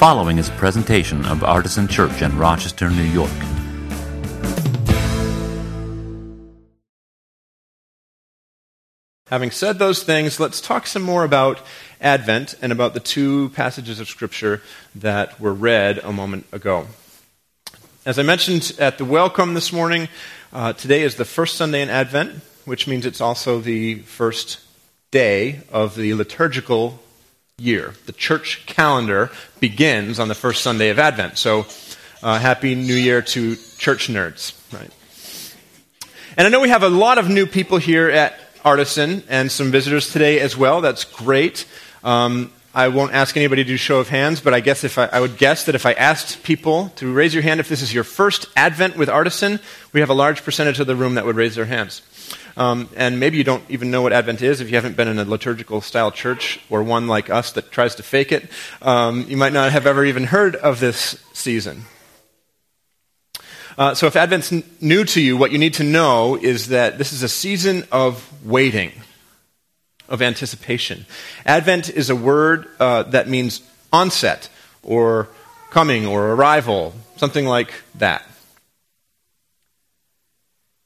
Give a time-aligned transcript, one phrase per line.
[0.00, 3.30] following is a presentation of Artisan Church in Rochester, New York.
[9.26, 11.60] Having said those things, let's talk some more about
[12.00, 14.62] Advent and about the two passages of Scripture
[14.94, 16.86] that were read a moment ago.
[18.06, 20.08] As I mentioned at the welcome this morning,
[20.50, 24.60] uh, today is the first Sunday in Advent, which means it's also the first
[25.10, 27.00] day of the liturgical
[27.60, 27.94] year.
[28.06, 29.30] The church calendar
[29.60, 31.38] begins on the first Sunday of Advent.
[31.38, 31.66] So,
[32.22, 34.90] uh, Happy New Year to church nerds, right?
[36.36, 39.70] And I know we have a lot of new people here at Artisan and some
[39.70, 40.80] visitors today as well.
[40.80, 41.66] That's great.
[42.04, 45.06] Um, I won't ask anybody to do show of hands, but I guess if I,
[45.06, 47.92] I, would guess that if I asked people to raise your hand if this is
[47.92, 49.58] your first Advent with Artisan,
[49.92, 52.02] we have a large percentage of the room that would raise their hands.
[52.56, 55.18] Um, and maybe you don't even know what Advent is if you haven't been in
[55.18, 58.50] a liturgical style church or one like us that tries to fake it.
[58.82, 61.84] Um, you might not have ever even heard of this season.
[63.78, 66.98] Uh, so if Advent's n- new to you, what you need to know is that
[66.98, 68.92] this is a season of waiting
[70.08, 71.06] of anticipation.
[71.46, 73.62] Advent is a word uh, that means
[73.92, 74.48] onset
[74.82, 75.28] or
[75.70, 78.26] coming or arrival, something like that.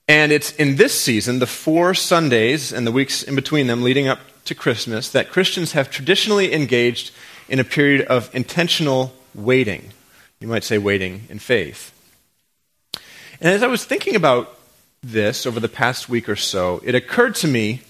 [0.06, 4.06] And it's in this season, the four Sundays and the weeks in between them leading
[4.06, 7.10] up to Christmas, that Christians have traditionally engaged
[7.48, 9.92] in a period of intentional waiting.
[10.40, 11.90] You might say waiting in faith.
[13.40, 14.58] And as I was thinking about
[15.02, 17.82] this over the past week or so, it occurred to me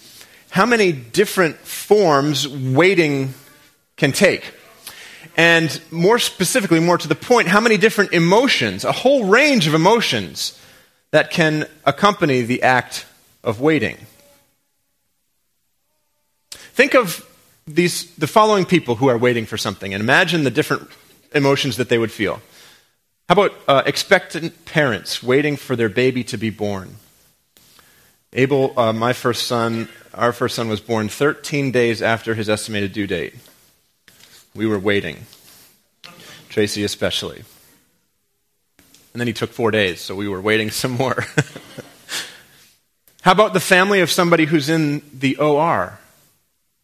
[0.51, 3.35] how many different forms waiting
[3.97, 4.55] can take.
[5.37, 9.75] And more specifically, more to the point, how many different emotions, a whole range of
[9.75, 10.59] emotions,
[11.15, 13.07] that can accompany the act
[13.45, 13.97] of waiting.
[16.51, 17.25] Think of
[17.69, 20.91] these, the following people who are waiting for something and imagine the different
[21.33, 22.42] emotions that they would feel.
[23.29, 26.97] How about uh, expectant parents waiting for their baby to be born?
[28.33, 32.92] Abel, uh, my first son, our first son was born 13 days after his estimated
[32.92, 33.35] due date.
[34.52, 35.27] We were waiting.
[36.48, 37.45] Tracy, especially.
[39.14, 41.25] And then he took four days, so we were waiting some more.
[43.23, 45.98] How about the family of somebody who's in the OR,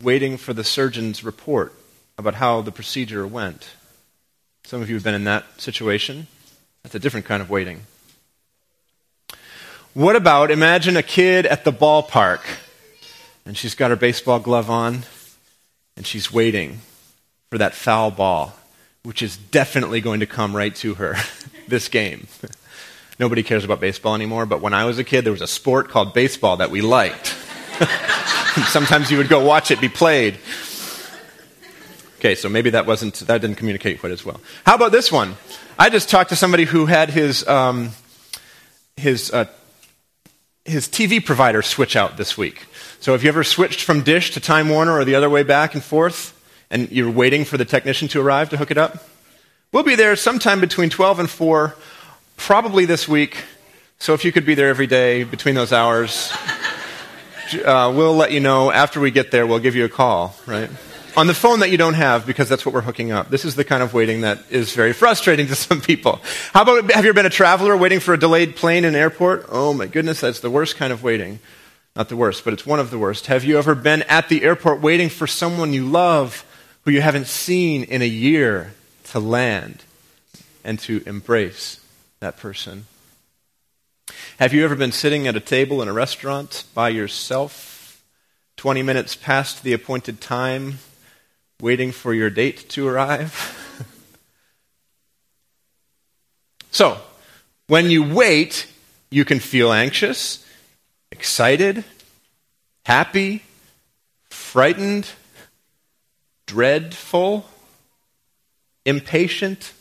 [0.03, 1.75] waiting for the surgeon's report
[2.17, 3.69] about how the procedure went?
[4.65, 6.29] Some of you have been in that situation.
[6.83, 7.83] That's a different kind of waiting.
[9.93, 12.41] What about imagine a kid at the ballpark
[13.51, 15.03] and she's got her baseball glove on,
[15.97, 16.81] and she's waiting
[17.51, 18.55] for that foul ball,
[19.03, 21.17] which is definitely going to come right to her
[21.71, 22.27] this game.
[23.19, 25.89] Nobody cares about baseball anymore, but when I was a kid, there was a sport
[25.89, 27.29] called baseball that we liked.
[28.69, 30.39] Sometimes you would go watch it be played.
[32.19, 34.41] Okay, so maybe that wasn't that didn't communicate quite as well.
[34.67, 35.37] How about this one?
[35.79, 37.93] I just talked to somebody who had his um,
[38.97, 39.47] his uh,
[40.65, 42.67] his TV provider switch out this week.
[43.01, 45.75] So if you ever switched from Dish to Time Warner or the other way back
[45.75, 46.39] and forth,
[46.71, 49.03] and you're waiting for the technician to arrive to hook it up,
[49.73, 51.75] we'll be there sometime between 12 and 4,
[52.37, 53.45] probably this week.
[53.99, 56.33] So if you could be there every day between those hours,
[57.65, 59.47] uh, we'll let you know after we get there.
[59.47, 60.71] We'll give you a call, right?
[61.17, 63.31] On the phone that you don't have because that's what we're hooking up.
[63.31, 66.21] This is the kind of waiting that is very frustrating to some people.
[66.53, 69.01] How about have you ever been a traveler waiting for a delayed plane in an
[69.01, 69.47] airport?
[69.49, 71.41] Oh my goodness, that's the worst kind of waiting.
[71.97, 73.27] Not the worst, but it's one of the worst.
[73.27, 76.45] Have you ever been at the airport waiting for someone you love
[76.85, 78.73] who you haven't seen in a year
[79.11, 79.85] to land
[80.65, 81.81] and to embrace
[82.21, 82.87] that person?
[84.39, 88.03] Have you ever been sitting at a table in a restaurant by yourself,
[88.57, 90.79] 20 minutes past the appointed time,
[91.61, 93.57] waiting for your date to arrive?
[96.71, 96.99] so,
[97.67, 98.67] when you wait,
[99.11, 100.47] you can feel anxious
[101.13, 101.85] excited,
[102.87, 103.43] happy,
[104.31, 105.09] frightened,
[106.47, 107.45] dreadful,
[108.85, 109.73] impatient,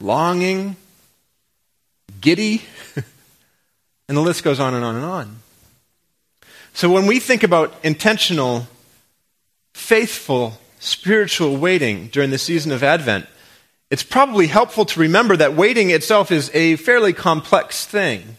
[0.00, 0.76] longing,
[2.20, 2.62] giddy,
[4.08, 5.36] and the list goes on and on and on.
[6.74, 8.66] So when we think about intentional,
[9.74, 13.26] faithful, spiritual waiting during the season of Advent,
[13.90, 18.36] it's probably helpful to remember that waiting itself is a fairly complex thing.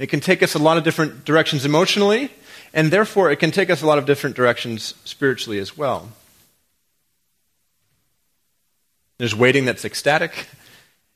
[0.00, 2.30] It can take us a lot of different directions emotionally,
[2.74, 6.08] and therefore it can take us a lot of different directions spiritually as well.
[9.22, 10.48] There's waiting that's ecstatic,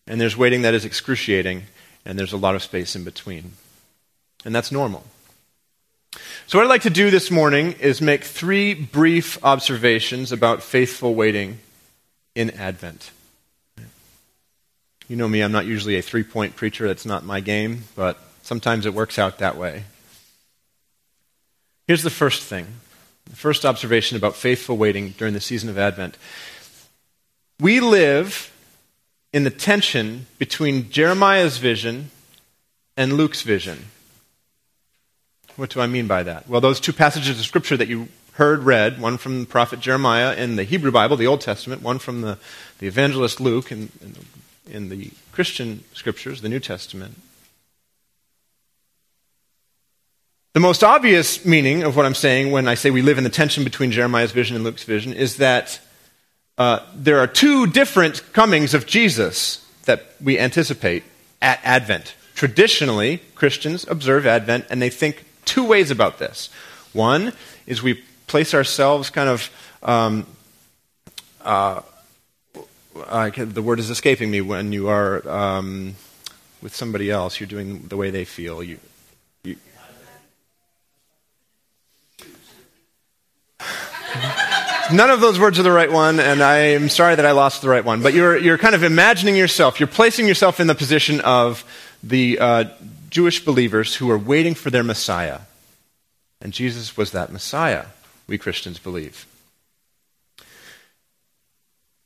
[0.06, 1.64] and there's waiting that is excruciating,
[2.04, 3.54] and there's a lot of space in between.
[4.44, 5.02] And that's normal.
[6.46, 11.16] So, what I'd like to do this morning is make three brief observations about faithful
[11.16, 11.58] waiting
[12.36, 13.10] in Advent.
[15.08, 16.86] You know me, I'm not usually a three point preacher.
[16.86, 19.82] That's not my game, but sometimes it works out that way.
[21.88, 22.68] Here's the first thing
[23.24, 26.16] the first observation about faithful waiting during the season of Advent.
[27.58, 28.52] We live
[29.32, 32.10] in the tension between Jeremiah's vision
[32.96, 33.86] and Luke's vision.
[35.56, 36.48] What do I mean by that?
[36.48, 40.34] Well, those two passages of Scripture that you heard read, one from the prophet Jeremiah
[40.34, 42.38] in the Hebrew Bible, the Old Testament, one from the,
[42.78, 47.18] the evangelist Luke in, in, the, in the Christian Scriptures, the New Testament.
[50.52, 53.30] The most obvious meaning of what I'm saying when I say we live in the
[53.30, 55.80] tension between Jeremiah's vision and Luke's vision is that
[56.58, 61.04] uh, there are two different comings of Jesus that we anticipate
[61.42, 62.14] at Advent.
[62.34, 66.50] Traditionally, Christians observe Advent and they think two ways about this.
[66.92, 67.32] One
[67.66, 69.50] is we place ourselves kind of,
[69.82, 70.26] um,
[71.42, 71.82] uh,
[72.54, 75.94] the word is escaping me when you are um,
[76.62, 78.62] with somebody else, you're doing the way they feel.
[78.62, 78.78] You,
[84.92, 87.60] None of those words are the right one, and I am sorry that I lost
[87.60, 88.02] the right one.
[88.02, 91.64] But you're, you're kind of imagining yourself, you're placing yourself in the position of
[92.04, 92.64] the uh,
[93.10, 95.40] Jewish believers who are waiting for their Messiah.
[96.40, 97.86] And Jesus was that Messiah,
[98.28, 99.26] we Christians believe.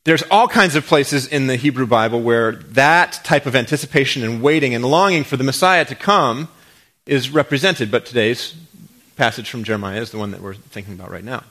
[0.03, 4.41] There's all kinds of places in the Hebrew Bible where that type of anticipation and
[4.41, 6.47] waiting and longing for the Messiah to come
[7.05, 8.55] is represented, but today's
[9.17, 11.43] passage from Jeremiah is the one that we're thinking about right now.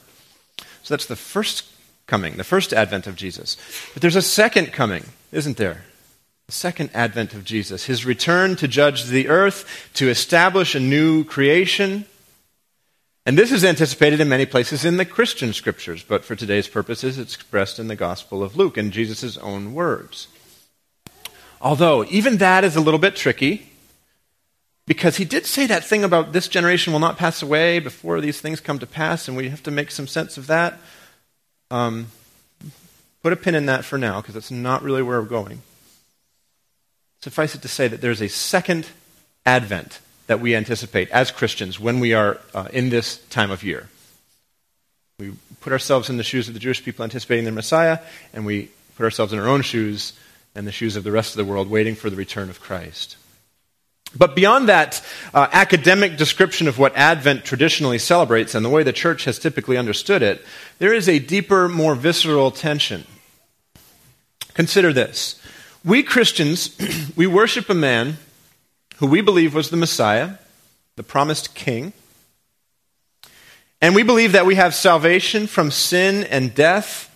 [0.90, 1.66] So that's the first
[2.08, 3.56] coming, the first advent of Jesus.
[3.92, 5.84] But there's a second coming, isn't there?
[6.46, 11.22] The second advent of Jesus, his return to judge the earth, to establish a new
[11.22, 12.06] creation.
[13.24, 17.18] And this is anticipated in many places in the Christian scriptures, but for today's purposes,
[17.18, 20.26] it's expressed in the Gospel of Luke in Jesus' own words.
[21.60, 23.69] Although, even that is a little bit tricky
[24.90, 28.40] because he did say that thing about this generation will not pass away before these
[28.40, 30.80] things come to pass, and we have to make some sense of that.
[31.70, 32.08] Um,
[33.22, 35.62] put a pin in that for now, because that's not really where we're going.
[37.20, 38.88] Suffice it to say that there's a second
[39.46, 43.88] advent that we anticipate as Christians when we are uh, in this time of year.
[45.20, 48.00] We put ourselves in the shoes of the Jewish people anticipating their Messiah,
[48.34, 50.14] and we put ourselves in our own shoes
[50.56, 53.16] and the shoes of the rest of the world waiting for the return of Christ.
[54.16, 58.92] But beyond that uh, academic description of what Advent traditionally celebrates and the way the
[58.92, 60.44] church has typically understood it,
[60.78, 63.04] there is a deeper, more visceral tension.
[64.54, 65.40] Consider this.
[65.84, 66.76] We Christians,
[67.16, 68.16] we worship a man
[68.96, 70.34] who we believe was the Messiah,
[70.96, 71.92] the promised king.
[73.80, 77.06] And we believe that we have salvation from sin and death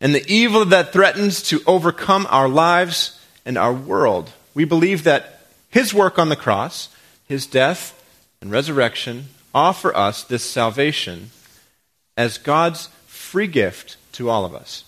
[0.00, 4.30] and the evil that threatens to overcome our lives and our world.
[4.52, 5.33] We believe that
[5.74, 6.88] his work on the cross,
[7.26, 8.00] his death
[8.40, 11.32] and resurrection, offer us this salvation
[12.16, 14.84] as God's free gift to all of us.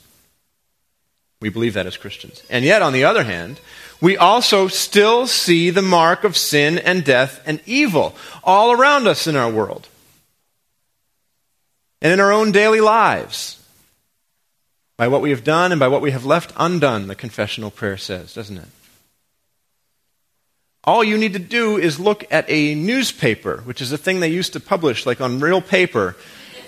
[1.40, 2.40] We believe that as Christians.
[2.48, 3.58] And yet, on the other hand,
[4.00, 9.26] we also still see the mark of sin and death and evil all around us
[9.26, 9.88] in our world
[12.00, 13.60] and in our own daily lives.
[14.96, 17.96] By what we have done and by what we have left undone, the confessional prayer
[17.96, 18.68] says, doesn't it?
[20.86, 24.28] All you need to do is look at a newspaper, which is a thing they
[24.28, 26.16] used to publish, like on real paper,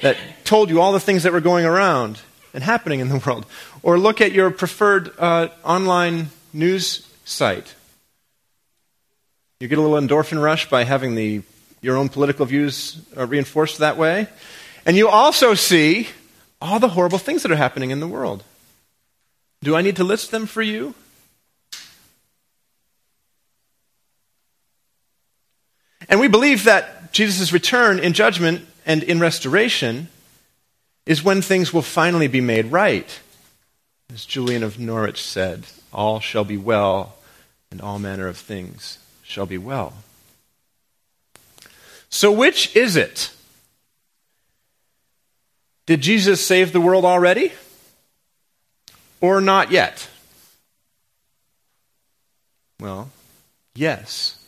[0.03, 2.21] that told you all the things that were going around
[2.53, 3.47] and happening in the world.
[3.83, 7.75] Or look at your preferred uh, online news site.
[9.61, 11.43] You get a little endorphin rush by having the,
[11.81, 14.29] your own political views uh, reinforced that way.
[14.85, 16.09] And you also see
[16.61, 18.43] all the horrible things that are happening in the world.
[19.63, 20.95] Do I need to list them for you?
[26.09, 30.09] And we believe that Jesus' return in judgment and in restoration
[31.07, 33.21] is when things will finally be made right.
[34.12, 37.17] As Julian of Norwich said, all shall be well,
[37.71, 39.95] and all manner of things shall be well.
[42.11, 43.31] So, which is it?
[45.87, 47.53] Did Jesus save the world already?
[49.21, 50.09] Or not yet?
[52.81, 53.11] Well,
[53.75, 54.38] yes.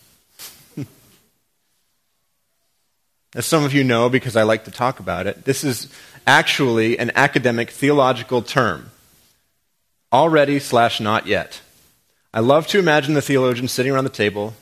[3.35, 5.89] As some of you know, because I like to talk about it, this is
[6.27, 8.91] actually an academic theological term.
[10.13, 11.61] Already slash not yet.
[12.35, 14.55] I love to imagine the theologians sitting around the table.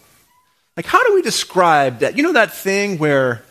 [0.77, 2.17] Like, how do we describe that?
[2.17, 3.43] You know that thing where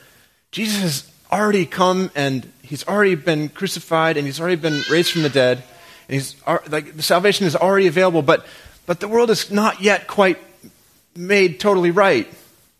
[0.51, 5.23] Jesus has already come and he's already been crucified and he's already been raised from
[5.23, 5.63] the dead,
[6.07, 6.35] and he's
[6.69, 8.45] like the salvation is already available, but
[8.85, 10.39] but the world is not yet quite
[11.15, 12.27] made totally right.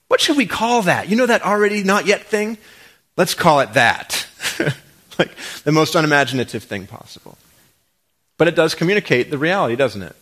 [0.08, 1.10] What should we call that?
[1.10, 2.58] You know that already not yet thing?
[3.18, 4.28] Let's call it that.
[5.20, 5.32] like
[5.64, 7.38] the most unimaginative thing possible.
[8.38, 10.16] But it does communicate the reality, doesn't it?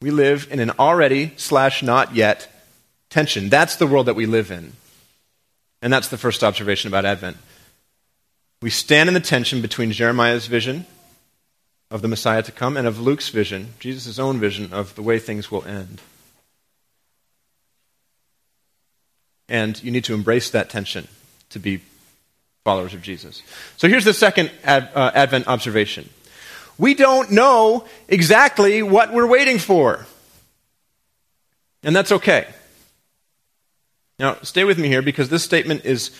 [0.00, 2.48] We live in an already slash not yet
[3.10, 3.48] tension.
[3.48, 4.72] That's the world that we live in.
[5.80, 7.36] And that's the first observation about Advent.
[8.62, 10.86] We stand in the tension between Jeremiah's vision
[11.90, 15.18] of the Messiah to come and of Luke's vision, Jesus' own vision of the way
[15.18, 16.00] things will end.
[19.52, 21.06] And you need to embrace that tension
[21.50, 21.82] to be
[22.64, 23.42] followers of Jesus.
[23.76, 26.08] So here's the second ad, uh, Advent observation
[26.78, 30.06] we don't know exactly what we're waiting for.
[31.84, 32.46] And that's okay.
[34.18, 36.10] Now, stay with me here because this statement is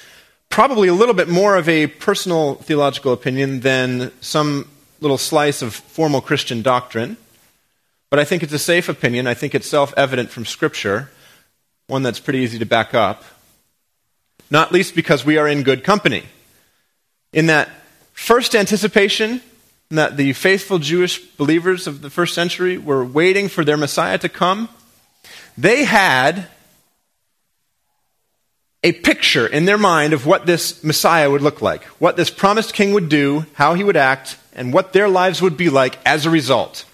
[0.51, 4.69] probably a little bit more of a personal theological opinion than some
[5.01, 7.17] little slice of formal Christian doctrine.
[8.11, 9.27] But I think it's a safe opinion.
[9.27, 11.11] I think it's self evident from Scripture,
[11.87, 13.25] one that's pretty easy to back up.
[14.51, 16.25] Not least because we are in good company.
[17.33, 17.69] In that
[18.12, 19.41] first anticipation,
[19.91, 24.29] that the faithful Jewish believers of the first century were waiting for their Messiah to
[24.29, 24.69] come,
[25.57, 26.47] they had
[28.83, 32.75] a picture in their mind of what this Messiah would look like, what this promised
[32.75, 36.27] king would do, how he would act, and what their lives would be like as
[36.27, 36.85] a result.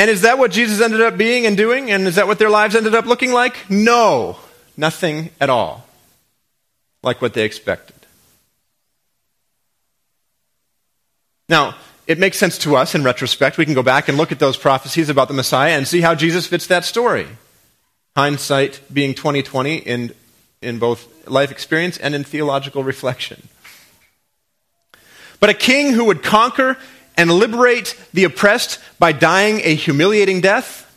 [0.00, 1.90] And is that what Jesus ended up being and doing?
[1.90, 3.68] And is that what their lives ended up looking like?
[3.68, 4.38] No,
[4.74, 5.84] nothing at all
[7.02, 7.96] like what they expected.
[11.50, 11.74] Now,
[12.06, 13.58] it makes sense to us in retrospect.
[13.58, 16.14] We can go back and look at those prophecies about the Messiah and see how
[16.14, 17.26] Jesus fits that story.
[18.16, 20.14] Hindsight being 2020 in,
[20.62, 23.48] in both life experience and in theological reflection.
[25.40, 26.78] But a king who would conquer
[27.20, 30.90] and liberate the oppressed by dying a humiliating death,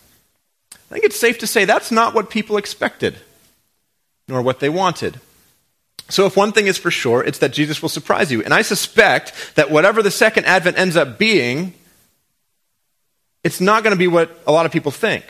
[0.74, 3.18] I think it's safe to say that's not what people expected,
[4.30, 5.20] nor what they wanted.
[6.08, 8.42] So, if one thing is for sure, it's that Jesus will surprise you.
[8.42, 11.74] And I suspect that whatever the second advent ends up being,
[13.44, 15.26] it's not going to be what a lot of people think.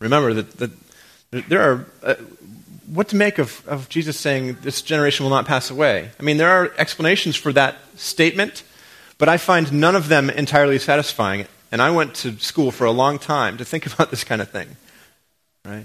[0.00, 1.86] Remember that, that there are.
[2.02, 2.14] Uh,
[2.92, 6.10] What to make of, of Jesus saying this generation will not pass away?
[6.18, 8.62] I mean, there are explanations for that statement,
[9.18, 11.46] but I find none of them entirely satisfying.
[11.70, 14.50] And I went to school for a long time to think about this kind of
[14.50, 14.68] thing.
[15.64, 15.84] Right?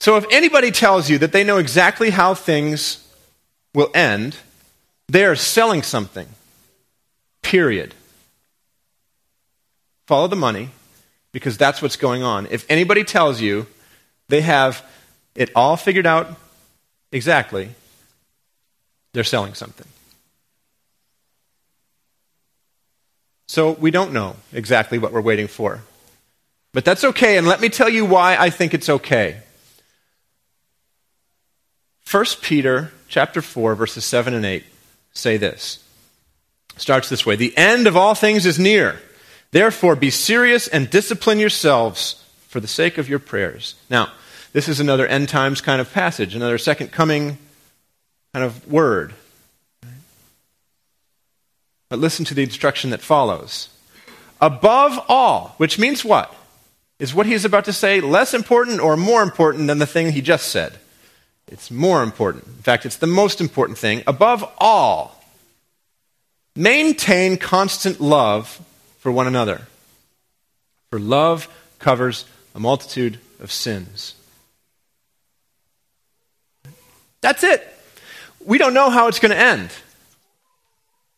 [0.00, 3.06] So if anybody tells you that they know exactly how things
[3.74, 4.36] will end,
[5.08, 6.28] they are selling something.
[7.42, 7.94] Period.
[10.06, 10.70] Follow the money
[11.32, 12.46] because that's what's going on.
[12.50, 13.66] If anybody tells you
[14.34, 14.84] they have
[15.36, 16.34] it all figured out
[17.12, 17.70] exactly,
[19.12, 19.86] they're selling something.
[23.46, 25.82] So we don't know exactly what we're waiting for.
[26.72, 29.38] But that's okay, and let me tell you why I think it's okay.
[32.10, 34.64] 1 Peter chapter 4 verses 7 and 8
[35.12, 35.78] say this.
[36.76, 39.00] Starts this way, "The end of all things is near.
[39.52, 42.16] Therefore be serious and discipline yourselves
[42.48, 44.12] for the sake of your prayers." Now,
[44.54, 47.38] this is another end times kind of passage, another second coming
[48.32, 49.12] kind of word.
[51.90, 53.68] But listen to the instruction that follows.
[54.40, 56.34] Above all, which means what?
[57.00, 60.12] Is what he is about to say less important or more important than the thing
[60.12, 60.78] he just said?
[61.48, 62.46] It's more important.
[62.46, 64.04] In fact, it's the most important thing.
[64.06, 65.20] Above all,
[66.54, 68.60] maintain constant love
[69.00, 69.62] for one another.
[70.90, 71.48] For love
[71.80, 74.14] covers a multitude of sins.
[77.24, 77.66] That's it.
[78.44, 79.70] We don't know how it's going to end.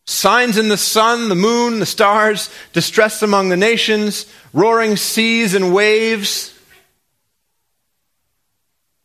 [0.05, 5.75] Signs in the sun, the moon, the stars, distress among the nations, roaring seas and
[5.75, 6.57] waves.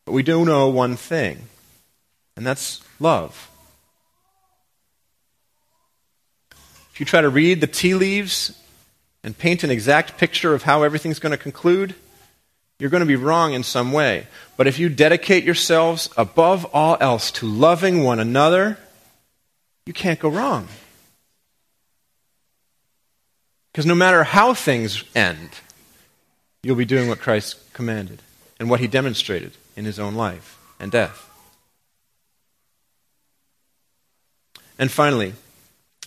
[0.06, 1.48] But we do know one thing,
[2.38, 3.50] and that's love.
[6.94, 8.56] If you try to read the tea leaves
[9.24, 11.96] and paint an exact picture of how everything's going to conclude,
[12.82, 14.26] you're going to be wrong in some way.
[14.58, 18.80] But if you dedicate yourselves above all else to loving one another,
[19.86, 20.68] you can't go wrong.
[23.72, 25.52] Because no matter how things end,
[26.64, 28.24] you'll be doing what Christ commanded
[28.60, 31.30] and what he demonstrated in his own life and death.
[34.80, 35.34] And finally,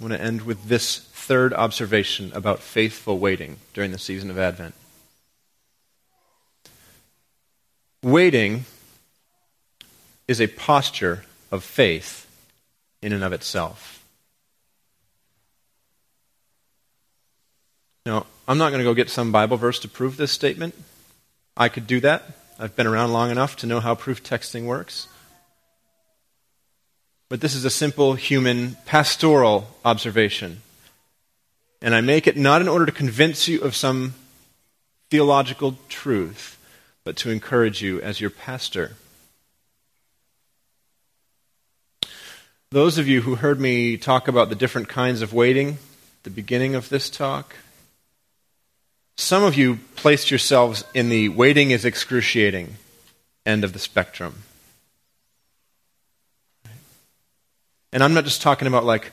[0.00, 4.38] I want to end with this third observation about faithful waiting during the season of
[4.40, 4.74] Advent.
[8.04, 8.66] Waiting
[10.28, 12.26] is a posture of faith
[13.00, 14.04] in and of itself.
[18.04, 20.74] Now, I'm not going to go get some Bible verse to prove this statement.
[21.56, 22.24] I could do that.
[22.58, 25.08] I've been around long enough to know how proof texting works.
[27.30, 30.60] But this is a simple human pastoral observation.
[31.80, 34.12] And I make it not in order to convince you of some
[35.08, 36.58] theological truth,
[37.04, 38.96] but to encourage you as your pastor.
[42.70, 45.78] Those of you who heard me talk about the different kinds of waiting,
[46.24, 47.54] the beginning of this talk,
[49.16, 52.76] some of you placed yourselves in the waiting is excruciating
[53.46, 54.42] end of the spectrum.
[57.92, 59.12] And I'm not just talking about like,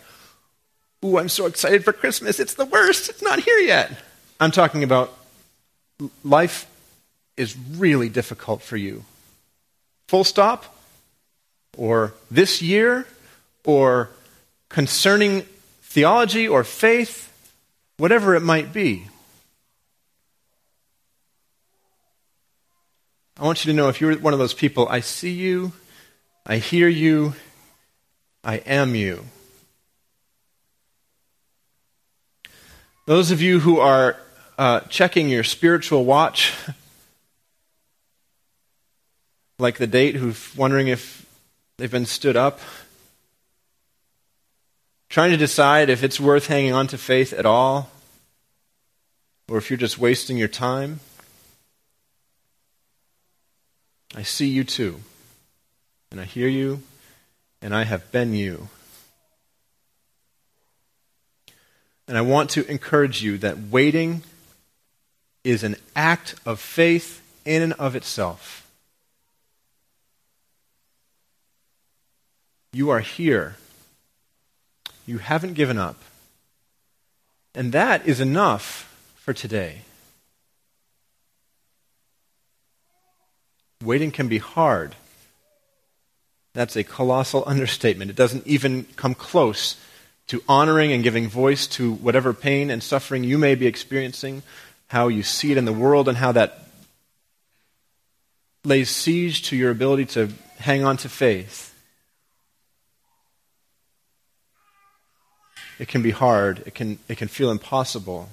[1.06, 2.40] ooh, I'm so excited for Christmas.
[2.40, 3.10] It's the worst.
[3.10, 3.92] It's not here yet.
[4.40, 5.16] I'm talking about
[6.24, 6.66] life
[7.38, 9.04] is really difficult for you.
[10.08, 10.76] Full stop?
[11.78, 13.08] Or this year?
[13.64, 14.10] Or
[14.70, 15.42] concerning
[15.84, 17.32] theology or faith?
[17.98, 19.08] Whatever it might be.
[23.42, 25.72] I want you to know if you're one of those people, I see you,
[26.46, 27.34] I hear you,
[28.44, 29.26] I am you.
[33.08, 34.16] Those of you who are
[34.60, 36.54] uh, checking your spiritual watch,
[39.62, 41.24] like the date, who's wondering if
[41.78, 42.60] they've been stood up,
[45.08, 47.92] trying to decide if it's worth hanging on to faith at all,
[49.48, 51.00] or if you're just wasting your time.
[54.16, 55.00] I see you too,
[56.10, 56.82] and I hear you,
[57.62, 58.68] and I have been you.
[62.08, 64.24] And I want to encourage you that waiting
[65.44, 68.61] is an act of faith in and of itself.
[72.74, 73.56] You are here.
[75.06, 75.98] You haven't given up.
[77.54, 79.82] And that is enough for today.
[83.84, 84.96] Waiting can be hard.
[86.54, 88.12] That's a colossal understatement.
[88.12, 89.76] It doesn't even come close
[90.28, 94.44] to honoring and giving voice to whatever pain and suffering you may be experiencing,
[94.88, 96.64] how you see it in the world, and how that
[98.64, 101.71] lays siege to your ability to hang on to faith.
[105.82, 108.30] It can be hard, it can, it can feel impossible.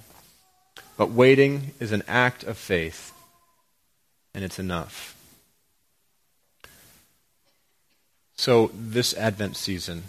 [0.99, 3.15] But waiting is an act of faith,
[4.35, 5.17] and it's enough.
[8.37, 10.03] So, this Advent season,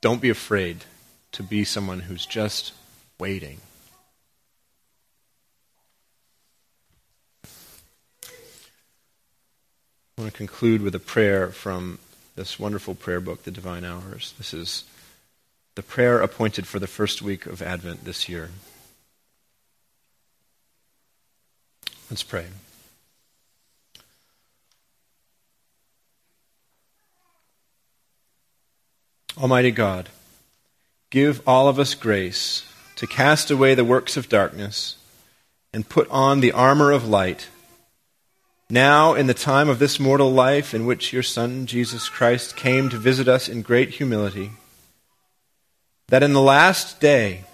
[0.00, 0.84] don't be afraid
[1.32, 2.72] to be someone who's just
[3.18, 3.58] waiting.
[7.44, 7.48] I
[10.18, 11.98] want to conclude with a prayer from
[12.36, 14.34] this wonderful prayer book, The Divine Hours.
[14.38, 14.84] This is
[15.74, 18.50] the prayer appointed for the first week of Advent this year.
[22.10, 22.46] Let's pray.
[29.38, 30.08] Almighty God,
[31.08, 34.96] give all of us grace to cast away the works of darkness
[35.72, 37.48] and put on the armor of light.
[38.68, 42.88] Now, in the time of this mortal life in which your Son, Jesus Christ, came
[42.90, 44.50] to visit us in great humility,
[46.10, 47.44] that in the last day,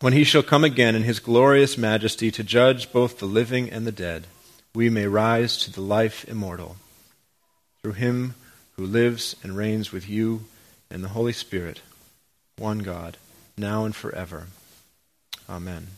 [0.00, 3.84] when he shall come again in his glorious majesty to judge both the living and
[3.84, 4.26] the dead,
[4.72, 6.76] we may rise to the life immortal.
[7.82, 8.34] Through him
[8.76, 10.44] who lives and reigns with you
[10.90, 11.80] and the Holy Spirit,
[12.56, 13.16] one God,
[13.58, 14.46] now and forever.
[15.50, 15.88] Amen.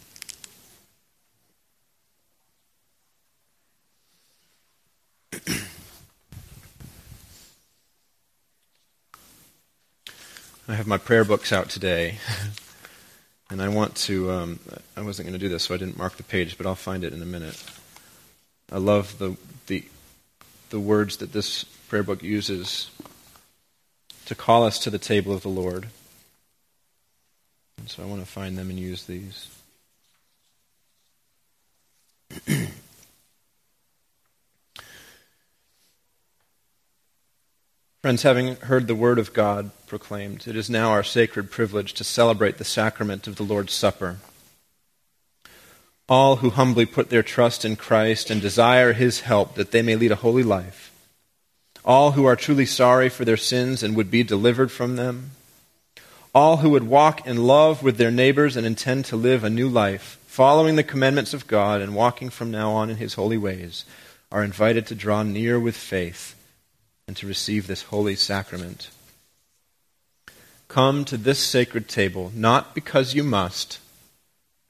[10.66, 12.16] I have my prayer books out today,
[13.50, 14.30] and I want to.
[14.30, 14.60] Um,
[14.96, 17.04] I wasn't going to do this, so I didn't mark the page, but I'll find
[17.04, 17.62] it in a minute.
[18.72, 19.84] I love the the
[20.70, 22.90] the words that this prayer book uses
[24.24, 25.88] to call us to the table of the Lord.
[27.76, 29.50] And so I want to find them and use these.
[38.04, 42.04] Friends, having heard the word of God proclaimed, it is now our sacred privilege to
[42.04, 44.18] celebrate the sacrament of the Lord's Supper.
[46.06, 49.96] All who humbly put their trust in Christ and desire his help that they may
[49.96, 50.92] lead a holy life
[51.82, 55.30] all who are truly sorry for their sins and would be delivered from them,
[56.34, 59.66] all who would walk in love with their neighbors and intend to live a new
[59.66, 63.86] life, following the commandments of God and walking from now on in his holy ways,
[64.30, 66.33] are invited to draw near with faith
[67.06, 68.90] and to receive this holy sacrament.
[70.68, 73.78] Come to this sacred table not because you must,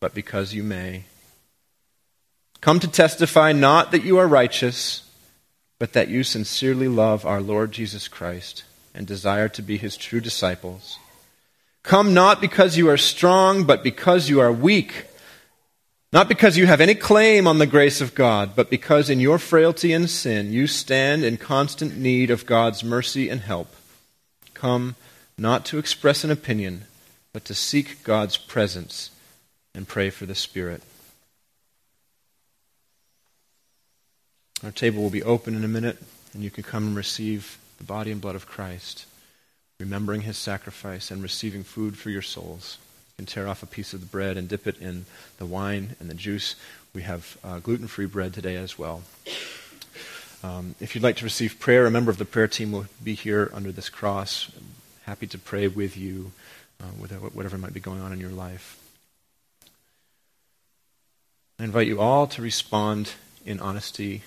[0.00, 1.04] but because you may.
[2.60, 5.08] Come to testify not that you are righteous,
[5.78, 10.20] but that you sincerely love our Lord Jesus Christ and desire to be his true
[10.20, 10.98] disciples.
[11.82, 15.06] Come not because you are strong, but because you are weak
[16.14, 19.36] not because you have any claim on the grace of God, but because in your
[19.40, 23.74] frailty and sin you stand in constant need of God's mercy and help.
[24.54, 24.94] Come
[25.36, 26.84] not to express an opinion,
[27.32, 29.10] but to seek God's presence
[29.74, 30.84] and pray for the Spirit.
[34.62, 35.98] Our table will be open in a minute,
[36.32, 39.06] and you can come and receive the body and blood of Christ,
[39.80, 42.78] remembering his sacrifice and receiving food for your souls.
[43.16, 45.06] You can tear off a piece of the bread and dip it in
[45.38, 46.56] the wine and the juice.
[46.92, 49.02] We have uh, gluten free bread today as well.
[50.42, 53.14] Um, if you'd like to receive prayer, a member of the prayer team will be
[53.14, 54.50] here under this cross.
[54.56, 54.66] I'm
[55.06, 56.32] happy to pray with you
[56.82, 58.80] uh, with whatever might be going on in your life.
[61.60, 63.12] I invite you all to respond
[63.46, 64.22] in honesty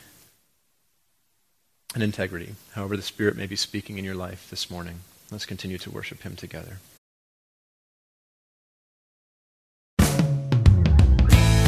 [1.94, 5.02] and integrity, however the Spirit may be speaking in your life this morning.
[5.30, 6.78] Let's continue to worship Him together.